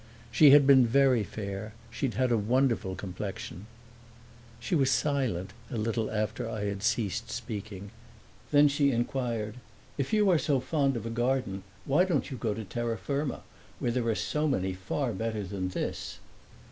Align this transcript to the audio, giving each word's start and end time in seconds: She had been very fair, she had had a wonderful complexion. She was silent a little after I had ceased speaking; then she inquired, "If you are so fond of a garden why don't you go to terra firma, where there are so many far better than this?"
She 0.31 0.49
had 0.49 0.65
been 0.65 0.87
very 0.87 1.23
fair, 1.23 1.75
she 1.91 2.07
had 2.07 2.15
had 2.15 2.31
a 2.31 2.37
wonderful 2.39 2.95
complexion. 2.95 3.67
She 4.59 4.73
was 4.73 4.89
silent 4.89 5.53
a 5.69 5.77
little 5.77 6.09
after 6.09 6.49
I 6.49 6.63
had 6.65 6.81
ceased 6.81 7.29
speaking; 7.29 7.91
then 8.49 8.67
she 8.67 8.89
inquired, 8.91 9.57
"If 9.99 10.11
you 10.11 10.27
are 10.31 10.39
so 10.39 10.59
fond 10.59 10.97
of 10.97 11.05
a 11.05 11.11
garden 11.11 11.61
why 11.85 12.03
don't 12.05 12.31
you 12.31 12.37
go 12.37 12.55
to 12.55 12.63
terra 12.63 12.97
firma, 12.97 13.43
where 13.77 13.91
there 13.91 14.07
are 14.07 14.15
so 14.15 14.47
many 14.47 14.73
far 14.73 15.13
better 15.13 15.43
than 15.43 15.69
this?" 15.69 16.17